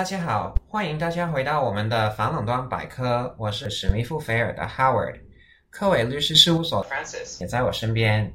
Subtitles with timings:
[0.00, 3.36] 大家好，欢迎大家回到我们的反垄断百科。
[3.38, 5.20] 我是史密夫菲尔的 Howard，
[5.68, 8.32] 科伟律师事务所 Francis 也在我身边。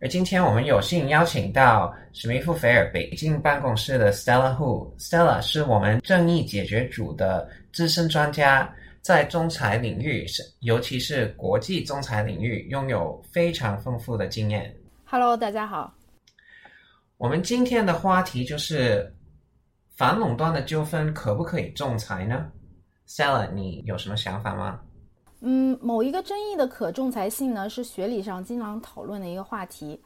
[0.00, 4.96] 而今天我们有幸邀请到史密夫菲尔北京办公室的 Stella Hu。
[4.96, 10.24] Stella 是我们正义解决组的资深专家，在仲裁领域，
[10.60, 14.74] 尤其是国际仲裁领域，拥有非常丰富的经验。
[15.04, 15.92] Hello，大家好。
[17.18, 19.14] 我们今天的话题就是。
[19.96, 22.50] 反垄断的纠纷可不可以仲裁呢
[23.06, 24.80] ？Sella，你有什么想法吗？
[25.40, 30.02] 嗯，某一个争议的可仲裁性呢，是学理上经常讨论的一个话题，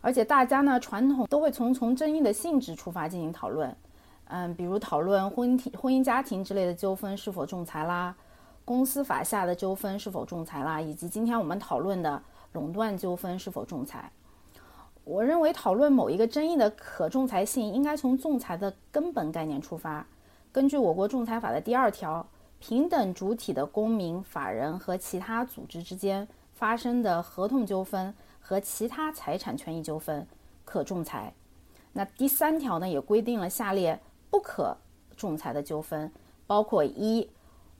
[0.00, 3.76] 而且大家呢传统都会从从争议的性质出发进行讨论。
[4.30, 8.14] 嗯，比如讨论婚姻婚姻家庭之类的纠纷是否仲裁啦，
[8.64, 12.20] 公司法下的纠纷是否仲裁啦，以及今天我们讨论的
[12.52, 14.10] 垄断纠纷是否仲裁。
[15.08, 20.06] 我认为讨论某一个争议的可仲裁性，应该从仲裁的根本概念出发。
[20.52, 22.26] 根据我国仲裁法的第二条，
[22.58, 30.26] 平等主体的公民、法人和其他组织之间发生的合同纠纷和其他财产权益纠纷
[30.66, 31.32] 可仲裁。
[31.94, 33.98] 那第三条呢，也规定了下列
[34.28, 34.76] 不可
[35.16, 36.12] 仲裁的纠纷，
[36.46, 37.30] 包括一、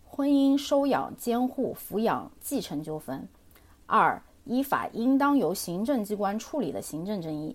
[0.07, 3.29] 婚姻收养、监护、抚养、继承纠纷；
[3.85, 7.55] 二、依法应当由行政机关处理的行政争议，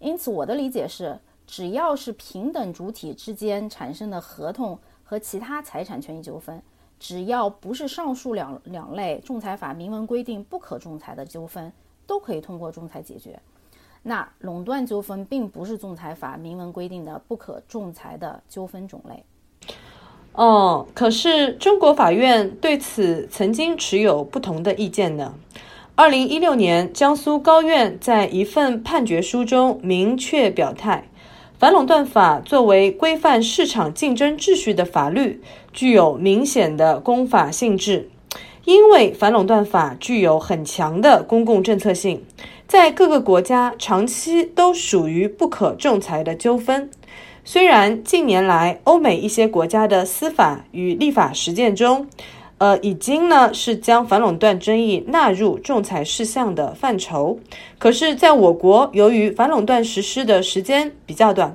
[0.00, 6.60] 因此我的理解是，只要是平等主体之间产生的合同和其他财产权益纠纷，
[6.98, 11.70] 只要不是上述两两类仲裁法明文规定不可仲裁的纠纷，
[12.06, 13.38] 都可以通过仲裁解决。
[14.02, 19.22] 那垄断纠纷并不是仲裁法明文规定的不可仲裁的纠纷种类。
[20.32, 25.34] 哦，可是中国法院对此曾经持有不同的意见呢。
[25.98, 31.08] 二零一六年，江苏高院在一份判决书中明确表态，
[31.58, 35.40] 反垄断法作为规范市场竞争秩序的法律，
[35.72, 38.10] 具有明显的公法性质。
[38.66, 42.22] 因为反垄断法具有很强的公共政策性，
[42.66, 46.90] 在各个国家长期都属于不可仲裁的纠纷。
[47.42, 52.06] 虽然近年来欧美一些国家的司法与立法实践中，
[52.58, 57.38] 呃，已经呢是将反垄断争议纳入仲裁事项的范畴。
[57.78, 61.54] 可是，在我国，由于反垄断实施的时间比较短，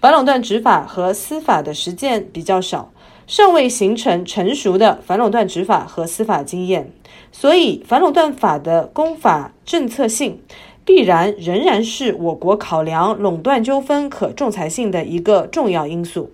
[0.00, 2.90] 反垄断执法和司法的实践比较少，
[3.26, 6.90] 尚未形成成熟的反垄断执法和司法经验，
[7.30, 10.40] 所以反垄断法的公法政策性
[10.82, 16.30] 必然仍然是我国考量垄断纠纷可仲裁性的一个重要因素。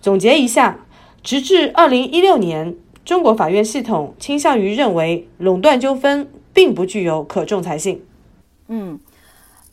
[0.00, 0.80] 总结一下，
[1.22, 2.74] 直至二零一六年。
[3.04, 8.02] 中国法院系统倾向于认为垄断纠纷并不具有可仲裁性。
[8.68, 8.98] 嗯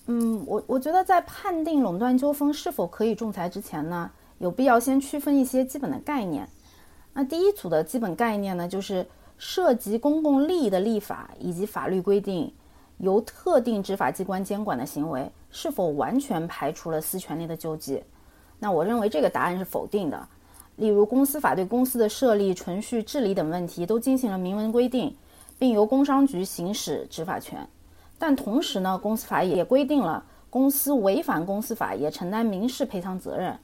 [0.08, 6.46] 嗯，我我觉得在判定垄断纠纷是否可以仲裁之前呢，有必要先区分一些基本的概念。
[7.14, 9.06] 那第一组的基本概念呢，就是
[9.38, 12.52] 涉及公共利益的立法以及法律规定
[12.98, 18.04] 由特定执法机关监管的行为，是否完全排除了私权利的救济？
[18.60, 20.28] 那我认为这个答案是否定的。
[20.82, 25.16] 例如，公司法对公司的设立、存续、治理等问题都进行了明文规定，
[25.60, 27.70] 并由工商局行使执法权。
[28.18, 33.56] 但同时呢，公司法也规定了公司违反公司法也承担民事赔偿责任。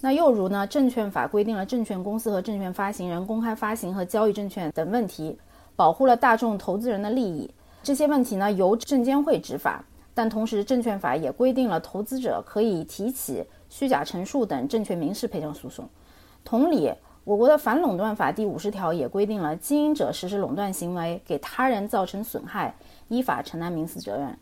[0.00, 5.38] 那又如呢，证券法规定了证券公司和证券发行人公开发行和交易证券等问题，
[5.76, 7.48] 保护了大众投资人的利益。
[7.80, 9.84] 这些问题呢，由证监会执法。
[10.12, 15.88] 但同时，证券法也规定了投资者可以提起虚假陈述等证券民事赔偿诉讼。
[16.44, 16.92] 同理，
[17.24, 22.74] 我国的反垄断法第五十条也规定了，经营者实施垄断行为给他人造成损害，
[23.08, 24.36] 依法承担民事责任。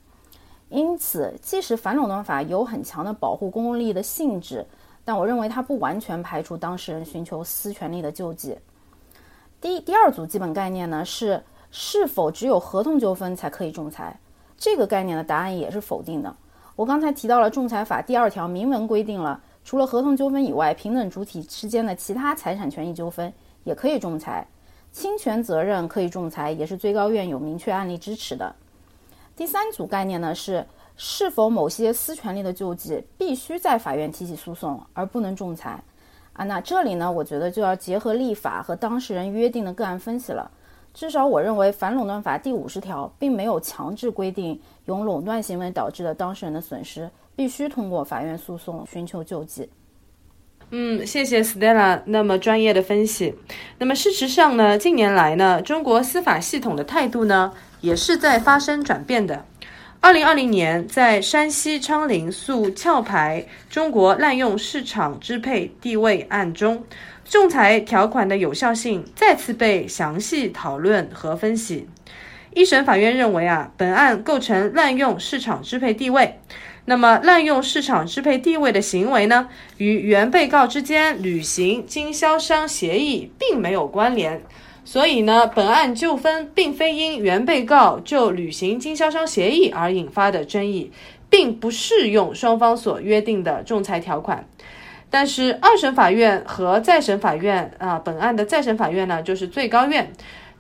[0.71, 4.67] 因此，即使反垄断法有很强的保护公共利益的性质，
[5.05, 8.57] 但我认为它不完全排除当事人寻求私权利的救济。
[9.61, 14.19] 第第二组基本概念呢是是否只有合同纠纷才可以仲裁？
[14.57, 16.35] 这个概念的答案也是否定的。
[16.77, 19.41] 我刚才提到了仲裁法第二条明文规定了。
[19.69, 23.31] 除了合同纠纷以外，平等主体之间的其他财产权益纠纷
[23.65, 24.49] 也可以仲裁，
[24.91, 28.57] 侵权责任可以仲裁，也是最高院有明确案例支持的。
[29.37, 30.65] 第三组概念呢是
[30.97, 35.85] 是否某些私权利的救济必须在法院提起诉讼而不能仲裁
[36.33, 36.47] 啊？
[36.47, 40.51] 那这里呢，我觉得就要结合立法和当事人约定的个案分析了。
[40.99, 47.09] 至少我认为反垄断法第五十条并没有强制规定由垄断行为导致的当事人的损失。
[47.37, 49.71] 必须通过法院诉讼寻求救济。
[50.71, 53.33] 嗯，谢谢 Stella 那么专业的分析。
[53.79, 59.45] 那么事实上呢，近年来呢，中国司法系统的态度呢，也是在发生转变的。
[60.01, 66.85] 二零二零年，在山西昌陵诉壳牌中国滥用市场支配地位案中，
[67.25, 71.89] 仲裁条款的有效性再次被详细讨论和分析。
[72.55, 76.39] 一审法院认为啊，本案构成滥用市场支配地位。
[76.85, 79.49] 那么，滥用市场支配地位的行为呢，
[79.79, 84.43] 与原被告之间履行经销商协议并没有关联。
[84.89, 90.91] 所以呢，本案纠纷并非因原被告就履行经销商协议而引发的争议，
[91.29, 94.49] 并不适用双方所约定的仲裁条款。
[95.11, 100.11] 但是，二审法院和再审法院啊，本案的再审法院呢，就是最高院。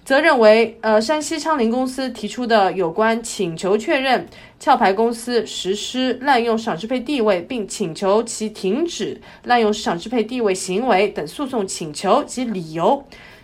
[0.04, 4.26] 则认为，呃，山西昌林公司提出的有关请求确认
[4.62, 13.02] 壳牌公司实施滥用市场支配地位，并请求其停止滥用市场支配地位行为等诉讼请求及理由，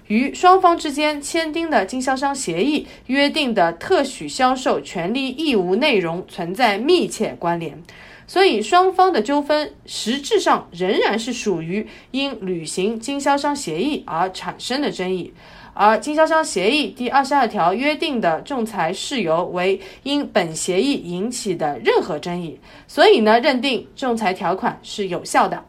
[0.08, 7.82] 与双方之间签订的经销商协议约定的特许销售权利义务内容存在密切关联，
[8.26, 15.32] 所以双方的纠纷实质上仍然是属于因履行经销商协议而产生的争议。
[15.76, 25.64] 而经销商协议第二十二条约定的仲裁事由为因本协议引起的任何争议，所以呢，认定仲裁条款是有效的。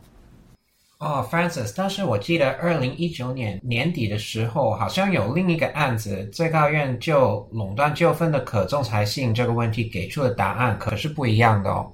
[0.97, 11.91] 哦，Francis，但是我记得二零一九年年底的时候，好像有另一个案子，最高院就垄断纠纷的可仲裁性这个问题给出的答案可是不一样的哦。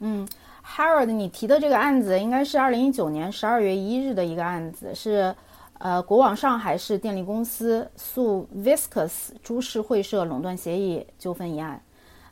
[0.00, 0.28] 嗯
[0.64, 5.34] ，Harold，你提的这个案子应该是二零一九年十二月一日的一个案子，是。
[5.82, 11.82] 呃，国网上海市电力公司诉 Viscus 株式会社垄断协议纠纷一案。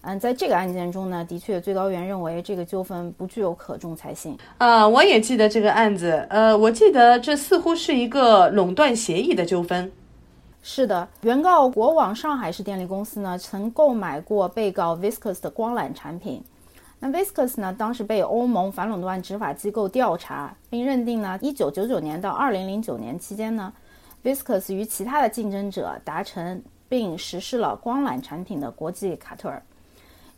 [0.08, 4.34] 嗯，在这个案件中呢，的确最高院认为这个纠纷不具有可仲裁性。
[4.56, 6.26] 啊，我也记得这个案子。
[6.31, 9.93] 呃，我记得这似乎是一个垄断协议的纠纷。
[10.62, 16.43] 是的，原告国网上海市电力公司呢，曾购买过被告 Viscus 的光缆产品。
[16.99, 17.75] 那 Viscus 呢？
[17.78, 23.70] 当时被欧盟反垄断执法机构调查，并认定呢，一九九九年到二零零九年期间呢
[24.25, 29.62] ，Viscus 与其他的竞争者达成并实施了光缆产品的国际卡特尔。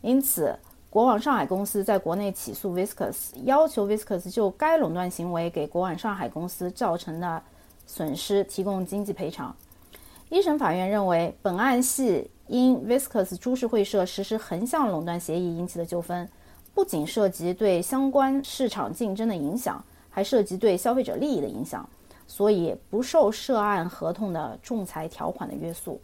[0.01, 0.57] 因此，
[0.89, 7.41] 国网上海公司在国内起诉 Viscus，要求 Viscus 就该垄断行为给国网上海公司造成的
[7.85, 9.55] 损失提供经济赔偿。
[10.29, 16.27] 一审法院认为，本案系因 Viscus 株式会社实施横向垄断协议引起的纠纷。
[16.73, 21.87] 不仅涉及对相关市场竞争的影响，还涉及对消费者利益的影响，
[22.25, 25.99] 所以不受涉案合同的仲裁条款的约束。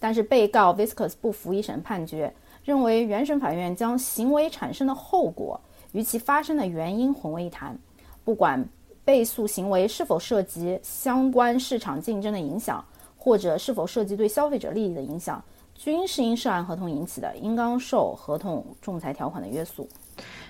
[0.00, 2.32] 但是，被告 Viscus 不服一审判决，
[2.68, 5.58] 认为原审法院将行为产生的后果
[5.92, 7.74] 与其发生的原因混为一谈。
[8.22, 8.62] 不管
[9.06, 12.84] 被诉行为是否涉及相关市场竞争的影响，
[13.16, 15.42] 或者是否涉及对消费者利益的影响。
[15.74, 19.88] 均是因涉案合同引起的，应当受合同仲裁条款的约束。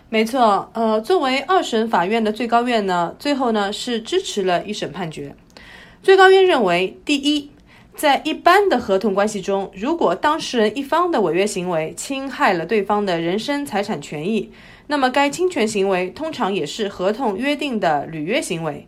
[0.08, 5.32] 没错，呃，作为二审法院的最高院呢，最后呢是支持了一审判决。
[6.02, 7.48] 最高院认为，第一，
[7.98, 14.52] 在一般的合同关系中，如果当事人一方的违约行为侵害了对方的人身财产权益，
[14.86, 18.86] 那么该侵权行为通常也是合同约定的履约行为。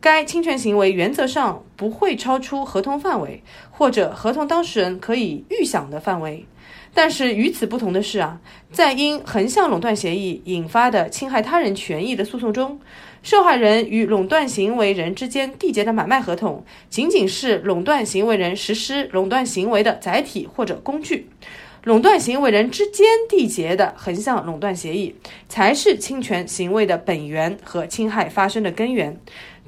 [0.00, 6.46] 该侵权行为原则上不会超出合同范围或者合同当事人可以预想的范围，
[6.94, 8.40] 但是与此不同的是啊，
[8.70, 12.80] 在因横向垄断协议引发的侵害他人权益的诉讼中，
[13.24, 21.28] 受害人与垄断行为人之间缔结的买卖合同仅仅是垄断行为人实施垄断行为的载体或者工具，
[21.82, 25.16] 垄断行为人之间缔结的横向垄断协议
[25.48, 29.18] 才是侵权行为的本源和侵害发生的根源。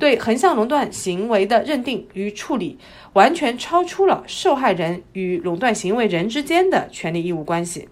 [0.01, 2.79] 对横向垄断行为的认定与处理，
[3.13, 7.89] 完全超出了受害人与垄断行为人之间的权利义务关系。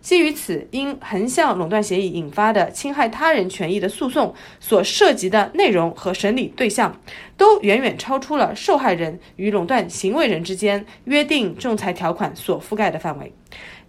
[0.00, 7.00] 基于此，因横向垄断协议引发的侵害他人权益的诉讼所涉及的内容和审理对象，
[7.36, 13.32] 都远远超出了受害人与垄断行为人之间约定仲裁条款所覆盖的范围。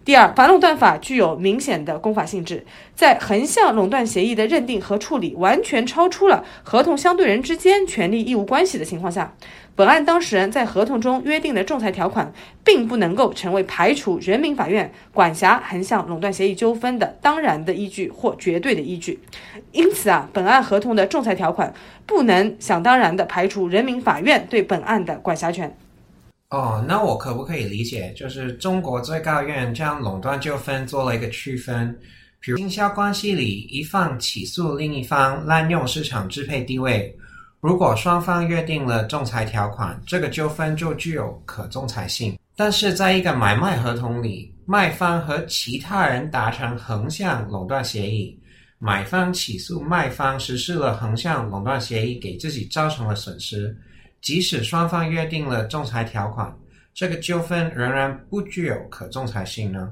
[0.02, 2.64] 第二，反垄断法具有明显的公法性质，
[2.94, 9.34] 在横向垄断协议的认定和处理完全超出了合同相对人之间权利义务关系的情况下，
[9.76, 12.32] 本案当事人在合同中约定的仲裁条款，
[12.64, 19.20] 并不能够成为排除人民法院管辖横向垄断协议纠纷的当然的依据或绝对的依据。
[19.72, 21.74] 因此啊，本案合同的仲裁条款
[22.06, 25.76] 不能想当然的排除人民法院对本案的管辖权。
[26.50, 31.96] 哦，那我可不可以理解，就是中国最高院将垄断纠纷做了一个区分，
[32.40, 37.16] 比如经销关系里一方起诉另一方滥用市场支配地位，
[37.60, 42.36] 如果双方约定了仲裁条款，这个纠纷就具有可仲裁性。
[42.56, 48.36] 但是在一个买卖合同里，卖方和其他人达成横向垄断协议，
[48.80, 53.72] 买方起诉卖方实施了横向垄断协议，给自己造成了损失。
[54.20, 56.54] 即使双方约定了仲裁条款，
[56.92, 59.90] 这个纠纷仍然不具有可仲裁性呢？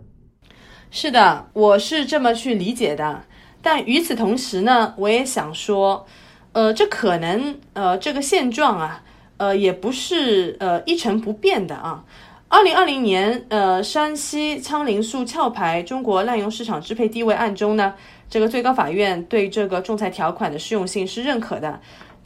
[0.90, 3.24] 是的，我是这么去理解的。
[3.60, 6.06] 但与此同时呢，我也想说，
[6.52, 9.02] 呃，这可能呃这个现状啊，
[9.36, 12.04] 呃也不是呃一成不变的啊。
[12.48, 17.92] 二零二零年，呃，山西昌陵树壳牌中国滥用市场支配地位案中呢，
[18.30, 21.78] 这个最高法院对这个仲裁条款的适用性是认可的。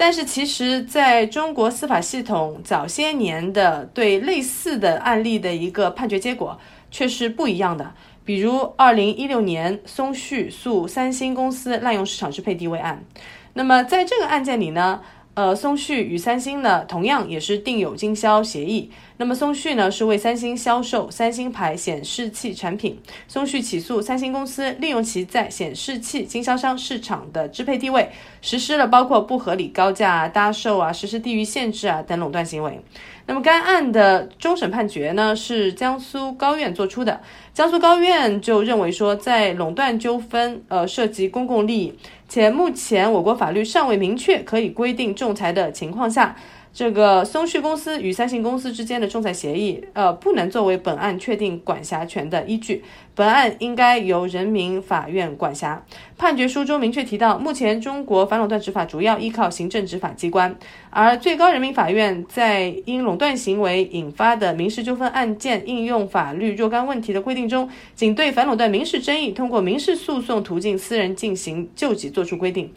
[0.05, 6.59] 但是，其实在中国司法系统早些年的对类似的案例的一个判决结果
[6.91, 7.95] 却是不一样的。
[8.25, 13.05] 比如，二零一六年松旭诉三星公司滥用市场支配地位案，
[13.53, 15.01] 那么在这个案件里呢，
[15.35, 18.91] 呃，松旭与三星呢同样也是订有经销协议。
[19.17, 28.11] 那么松旭呢是为三星销售三星牌显示器产品，松旭起诉三星公司利用其在显示器经销商市场的支配地位，
[28.43, 32.79] 实施了包括不合理高价搭售啊、实施地域限制啊等垄断行为。
[33.27, 37.21] 那么该案的终审判决呢是江苏高院作出的。
[37.55, 41.95] 江苏高院就认为说，在垄断纠纷呃涉及公共利益，
[42.29, 46.37] 且目前我国法律尚未明确可以规定仲裁的情况下。
[46.75, 52.83] 这个松旭公司与三星公司之间的仲裁协议，呃，不能作为本案确定管辖权的依据。
[53.15, 55.85] 本案应该由人民法院管辖。
[56.17, 60.57] 判决书中明确提到，目前中国反垄断执法主要依靠行政执法机关，
[60.89, 72.73] 而最高人民法院在因垄断行为引发的民事纠纷案件应用法律若干问题的规定中，仅对反垄断民事争议通过民事诉讼途径私人进行救济作出规定。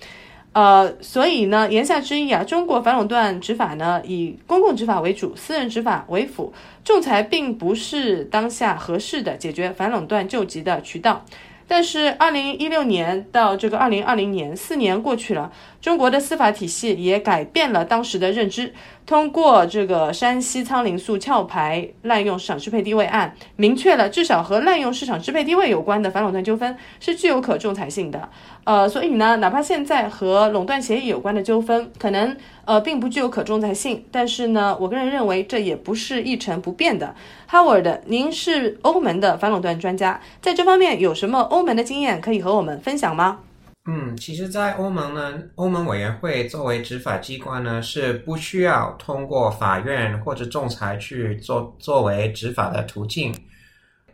[0.55, 11.25] 呃，所以呢，言下之意啊，中国反垄断执法呢以公共执法为主，私人执法为辅，仲裁并不是当下合适的解决反垄断救急的渠道。
[11.67, 15.51] 但是，二零一六年到这个二零二零年，四年过去了，
[15.85, 18.73] 中国的司法体系也改变了当时的认知。
[19.05, 28.27] 通过这个山西仓林素壳牌滥用市场支配地位案，明确了至少和滥用市场支配地位有关的反垄断纠纷是具有可仲裁性的。
[28.63, 37.13] 呃，所以呢，哪怕现在和垄断协议有关的纠纷，可能呃并不具有可仲裁性，但是呢，我个人认为这也不是一成不变的。
[37.51, 43.41] Howard，您是欧盟的反垄断专家，在这方面有什么欧盟的经验可以和我们分享吗？
[43.87, 53.31] 嗯，其实，在欧盟呢，欧盟委员会作为执法机关呢，是不需要通过法院或者仲裁去做作为执法的途径。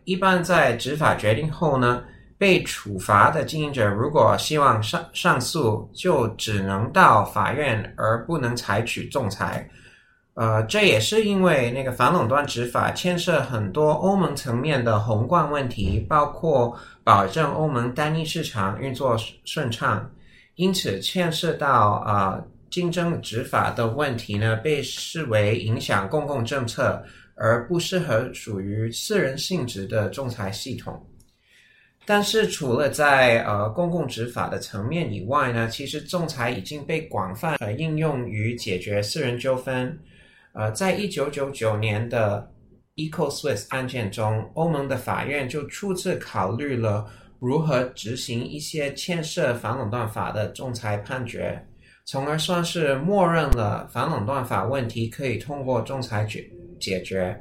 [0.04, 2.04] 一般在执法决定后呢，
[2.38, 9.66] 被处罚的经营者如果希望上上诉，就只能到法院，而不能采取仲裁。
[10.34, 16.74] 呃，这也是因为那个反垄断执法牵涉很多欧盟层面的宏观问题，包括
[17.04, 20.10] 保证欧盟单一市场运作顺畅，
[20.56, 21.70] 因此牵涉到
[22.06, 27.04] 啊竞争执法的问题呢，被视为影响公共政策
[27.36, 31.06] 而不适合属于私人性质的仲裁系统。
[32.06, 40.00] 但是，除了在呃公共执法的层面以外呢，其实仲裁已经被广泛呃应用于解决私人纠纷。
[40.54, 42.52] 呃，在一九九九年的
[42.96, 47.06] EcoSwiss 案件中，欧盟的法院就初次考虑了
[47.40, 51.66] 如何执行一些牵涉反垄断法的仲裁判决，
[52.06, 56.46] 从而算是默认了反垄断法问题可以通过仲裁决
[56.80, 57.40] 解决。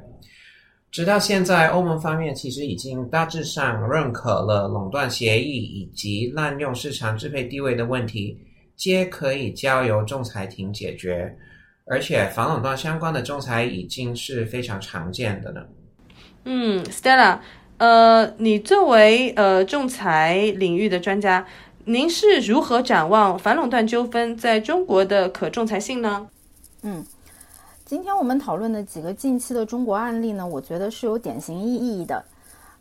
[0.89, 8.37] 直到现在，欧盟方面其实已经大致上认可了垄断协议以及滥用市场支配地位的问题，
[8.75, 11.33] 皆可以交由仲裁庭解决。
[11.91, 15.67] 而且反垄断相关的仲裁已经是非常常见的了。
[16.45, 17.39] 嗯，Stella，
[17.79, 21.45] 呃，你作为呃仲裁领域的专家，
[21.83, 26.29] 您是如何展望反垄断纠纷在中国的可仲裁性呢？
[26.83, 27.05] 嗯，
[27.83, 32.23] 今天我们讨论的几个近期的中国案例呢，我觉得是有典型意义的，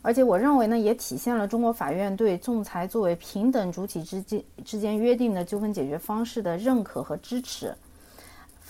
[0.03, 7.75] 而且我认为呢，也体现了中国法院对仲裁作为平等主体之间之间约定的纠纷解决方式的认可和支持。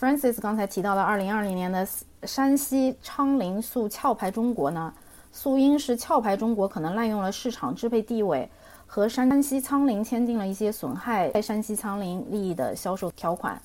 [0.01, 1.87] Francis 刚才提到了二零二零年的
[2.23, 4.91] 山西昌陵诉壳牌中国呢，
[5.31, 8.51] 诉因是壳牌中国可能滥用了市场支配地位，
[8.87, 13.61] 和山西昌陵签订了一些损害山西昌陵利益的销售条款。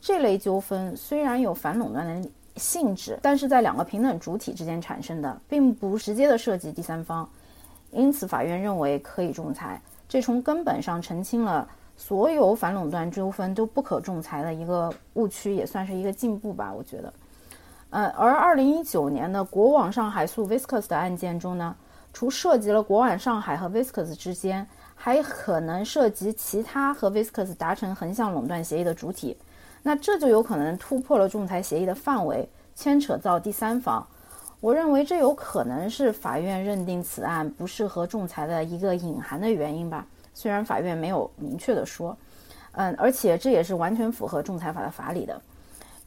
[0.00, 7.28] 这类纠纷虽然有反垄断的性质，但是在两个平等主体之间产生的，并不直接的涉及第三方，
[7.90, 9.82] 因此法院认为可以仲裁。
[10.08, 17.12] 这从根本上澄清了所有反垄断纠纷都不可仲裁的一个误区，也算是一个进步吧，我觉得。
[17.90, 21.76] 呃，而二零一九年的国网上海诉 Viscus 的案件中呢，
[22.12, 29.36] 除涉及了国网上海和 Viscus 之间，还可能涉及其他和 Viscus 达成横向垄断协议的主体，
[29.82, 34.06] 那这就有可能突破了仲裁协议的范围，牵扯到第三方。
[34.60, 42.16] 我认为这有可能是法院认定此案不适合仲裁的一个隐含的原因吧，虽然法院没有明确的说，
[42.72, 45.40] 嗯，而且这也是完全符合仲裁法的法理的。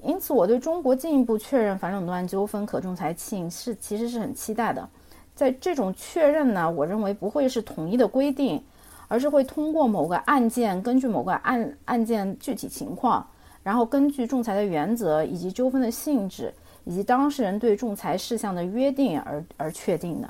[0.03, 4.87] 因此，我对中国进一步确认反垄断纠纷可仲裁性是其实是很期待的。
[5.33, 8.63] 在这种确认呢，我认为不会是统一的规定，
[9.07, 13.25] 而是会通过某个案件，根据某个案案件具体情况，
[13.63, 16.53] 然后根据仲裁的原则以及纠纷的性质
[16.83, 20.29] 以及当事人对仲裁事项的约定而而确定的。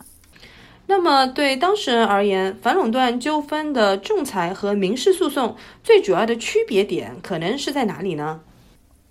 [0.88, 8.40] 那么，对当事人而言，反垄断纠纷的仲裁和民事诉讼最主要的区别点可能是在哪里呢？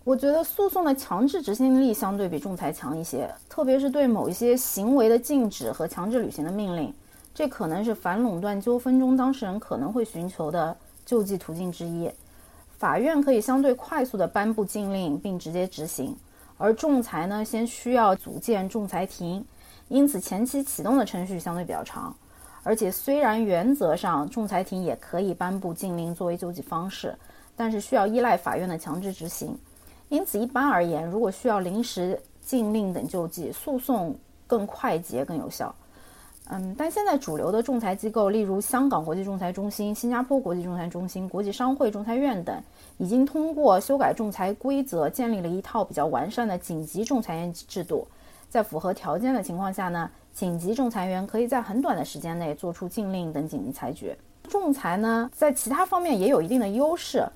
[0.04, 6.92] 我觉得诉讼的强制执行力相对比仲裁强一些，特别是对某一些行为的禁止和强制履行的命令，
[7.34, 12.08] 这可能是反垄断纠纷中当事人可能会寻求的救济途径之一。
[12.76, 16.14] 法院可以相对快速地颁布禁令并直接执行，
[16.58, 19.42] 而仲裁呢，先需要组建仲裁庭，
[19.94, 22.12] 因此前期启动的程序相对比较长。
[22.64, 27.16] 而且虽然原则上仲裁庭也可以颁布禁令作为救济方式，
[27.54, 29.56] 但是需要依赖法院的强制执行。
[30.08, 34.12] 因此，一般而言，如果需要临时禁令等救济，诉讼
[34.48, 35.72] 更快捷、更有效。
[36.50, 42.60] 嗯，但现在主流的仲裁机构，例如香港国际仲裁中心、新加坡国际仲裁中心、国际商会仲裁院等，
[42.98, 48.08] 已经通过修改仲裁规则，建立了一套比较完善的紧急仲裁员制度。
[48.54, 54.16] 在符合条件的情况下呢，紧急仲裁员可以在很短的时间内做出禁令等紧急裁决。
[54.48, 57.26] 仲裁呢，在其他方面也有一定的优势。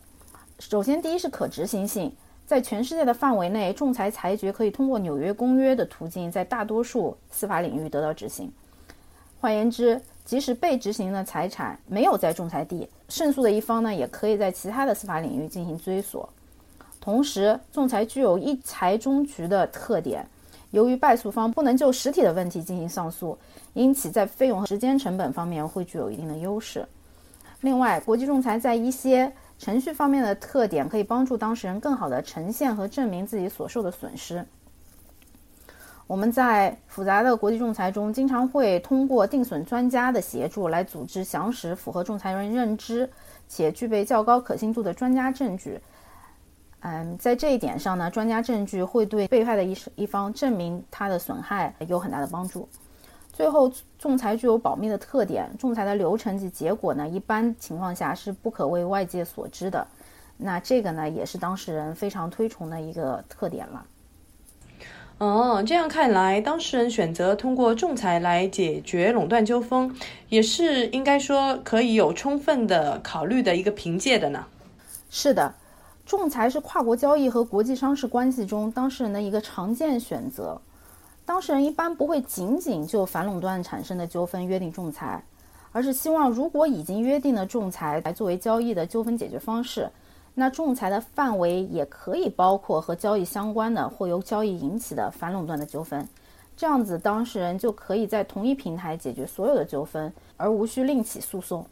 [0.61, 2.15] 首先，第一是可执行性。
[2.47, 8.53] 在全世界的范围内，仲裁裁决可以通过纽约公约的途径，在大多数司法领域得到执行。
[9.41, 16.29] 换言之，即使被执行的财产没有在仲裁地，胜诉的一方呢，也可以在其他的司法领域进行追索。
[17.01, 20.25] 同时，仲裁具有一裁终局的特点。
[20.71, 23.37] 由于败诉方不能就实体的问题进行上诉，
[23.73, 26.87] 因此在费用和时间成本方面会具有一定的优势。
[27.61, 34.45] 另外，国际仲裁在一些程序方面的特点可以帮助当事人更好地呈现和证明自己所受的损失。
[36.07, 43.11] 我们在复杂的国际仲裁中，经常会通过定损专家的协助来组织详实、符合仲裁人认知
[43.49, 45.81] 且具备较高可信度的专家证据。
[46.81, 52.69] 嗯，在这一点上呢，专家证据会对被害的一一方证明他的损害有很大的帮助。
[53.33, 59.87] 最后，仲裁具有保密的特点，仲裁的流程及结果呢，一般情况下是不可为外界所知的。
[60.37, 63.87] 那这个呢，也是当事人非常推崇的一个特点了。
[65.19, 69.93] 哦，这样看来，当事人选择通过仲裁来解决垄断纠纷，
[70.29, 74.47] 也是应该说可以有充分的考虑的一个凭借的呢。
[75.11, 75.53] 是的，
[76.09, 80.59] 仲裁是跨国交易和国际商事关系中当事人的一个常见选择。
[81.27, 85.23] 当事人一般不会仅仅就反垄断产生的纠纷约定仲裁，
[85.71, 89.91] 而是希望如果已经约定的仲裁来作为交易的纠纷解决方式，
[90.33, 96.09] 那仲裁的范围也可以包括和交易相关的或由交易引起的反垄断的纠纷。
[96.57, 101.67] 这样子，当事人就可以在同一平台解决所有的纠纷，而无需另起诉讼。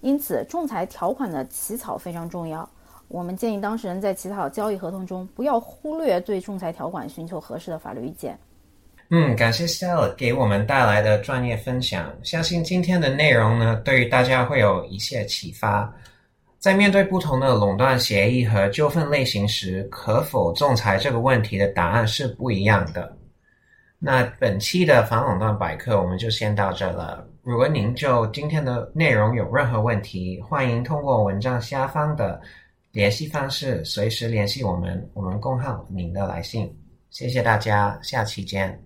[0.00, 2.68] 因此，仲裁条款的起草非常重要。
[3.08, 8.38] 我们建议当事人在起草交易合同中，不要忽略对仲裁条款寻求合适的法律意见。
[9.10, 12.12] 嗯，感谢 Stella 给我们带来的专业分享。
[12.24, 15.92] 相信今天的内容呢，对于大家会有一些启发。
[16.58, 23.16] 在面对不同的垄断协议和纠纷类型时，可否仲裁这个问题的答案是不一样的。
[24.00, 27.24] 那本期的反垄断百科我们就先到这了。
[27.42, 32.40] 如果您就今天的内容有任何问题，欢迎通过文章下方的
[32.96, 36.74] 联系方式随时联系我们，我们恭候您的来信。
[37.10, 38.85] 谢谢大家，下期见。